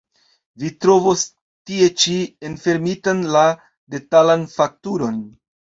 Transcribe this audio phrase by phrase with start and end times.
[0.61, 1.25] Vi trovos
[1.71, 2.15] tie ĉi
[2.51, 3.47] enfermitan la
[3.97, 5.27] detalan fakturon.